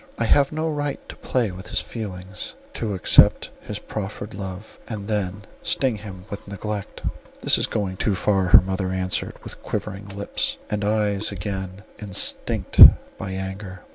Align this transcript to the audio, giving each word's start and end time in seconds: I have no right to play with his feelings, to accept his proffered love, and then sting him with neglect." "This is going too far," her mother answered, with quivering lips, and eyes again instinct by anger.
I 0.17 0.25
have 0.25 0.51
no 0.51 0.67
right 0.67 1.07
to 1.09 1.15
play 1.15 1.51
with 1.51 1.67
his 1.67 1.79
feelings, 1.79 2.55
to 2.73 2.95
accept 2.95 3.51
his 3.61 3.77
proffered 3.77 4.33
love, 4.33 4.79
and 4.87 5.07
then 5.07 5.43
sting 5.61 5.97
him 5.97 6.25
with 6.27 6.47
neglect." 6.47 7.03
"This 7.41 7.59
is 7.59 7.67
going 7.67 7.97
too 7.97 8.15
far," 8.15 8.45
her 8.47 8.61
mother 8.61 8.89
answered, 8.89 9.35
with 9.43 9.61
quivering 9.61 10.07
lips, 10.07 10.57
and 10.71 10.83
eyes 10.83 11.31
again 11.31 11.83
instinct 11.99 12.79
by 13.19 13.33
anger. 13.33 13.81